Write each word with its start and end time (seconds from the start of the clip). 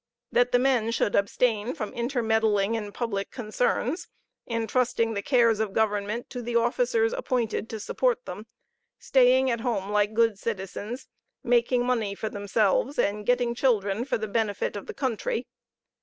That 0.31 0.51
the 0.51 0.57
men 0.57 0.89
should 0.89 1.13
abstain 1.13 1.75
from 1.75 1.93
intermeddling 1.93 2.73
in 2.73 2.91
public 2.91 3.29
concerns, 3.29 4.07
intrusting 4.47 5.13
the 5.13 5.21
cares 5.21 5.59
of 5.59 5.73
government 5.73 6.27
to 6.31 6.41
the 6.41 6.55
officers 6.55 7.13
appointed 7.13 7.69
to 7.69 7.79
support 7.79 8.25
them 8.25 8.47
staying 8.97 9.51
at 9.51 9.61
home, 9.61 9.91
like 9.91 10.15
good 10.15 10.39
citizens, 10.39 11.07
making 11.43 11.85
money 11.85 12.15
for 12.15 12.29
themselves, 12.29 12.97
and 12.97 13.27
getting 13.27 13.53
children 13.53 14.03
for 14.03 14.17
the 14.17 14.27
benefit 14.27 14.75
of 14.75 14.87
the 14.87 14.95
country. 14.95 15.45